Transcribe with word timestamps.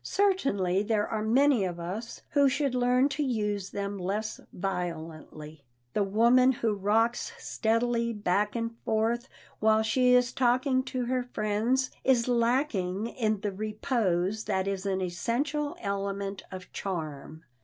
Certainly 0.03 0.81
there 0.81 1.07
are 1.07 1.21
many 1.21 1.63
of 1.63 1.79
us 1.79 2.23
who 2.31 2.49
should 2.49 2.73
learn 2.73 3.07
to 3.09 3.21
use 3.21 3.69
them 3.69 3.99
less 3.99 4.39
violently. 4.51 5.63
The 5.93 6.01
woman 6.01 6.53
who 6.53 6.73
rocks 6.73 7.31
steadily 7.37 8.11
back 8.11 8.55
and 8.55 8.75
forth 8.83 9.29
while 9.59 9.83
she 9.83 10.15
is 10.15 10.33
talking 10.33 10.81
to 10.85 11.05
her 11.05 11.21
friends 11.21 11.91
is 12.03 12.27
lacking 12.27 13.09
in 13.09 13.41
the 13.41 13.51
repose 13.51 14.45
that 14.45 14.67
is 14.67 14.87
an 14.87 15.01
essential 15.01 15.77
element 15.79 16.41
of 16.51 16.73
charm. 16.73 17.43